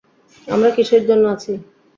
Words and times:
আমরা 0.47 0.69
কীসের 0.75 1.03
জন্য 1.09 1.23
আছি? 1.27 1.51